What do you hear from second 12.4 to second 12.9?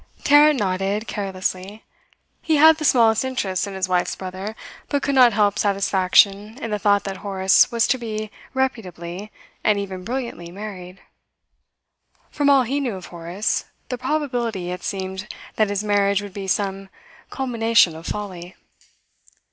all he